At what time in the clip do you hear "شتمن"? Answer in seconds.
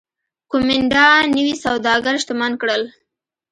2.21-2.51